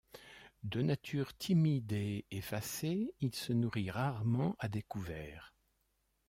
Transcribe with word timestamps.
De 0.63 0.81
nature 0.81 1.37
timide 1.37 1.91
et 1.91 2.25
effacée, 2.31 3.13
il 3.19 3.35
se 3.35 3.53
nourrit 3.53 3.91
rarement 3.91 4.55
à 4.57 4.67
découvert. 4.67 5.53